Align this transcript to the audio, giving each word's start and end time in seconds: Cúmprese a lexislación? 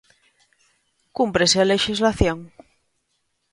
Cúmprese 1.17 1.57
a 1.59 1.69
lexislación? 1.71 2.37